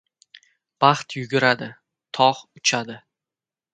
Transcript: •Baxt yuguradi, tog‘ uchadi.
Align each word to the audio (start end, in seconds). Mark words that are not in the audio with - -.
•Baxt 0.83 1.13
yuguradi, 1.17 1.67
tog‘ 2.19 2.43
uchadi. 2.61 2.97